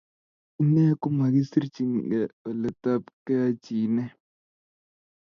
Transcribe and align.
Ine 0.61 0.83
ko 0.99 1.07
makisirchinigei 1.17 2.25
oletai 2.49 2.97
keyachine 3.25 4.03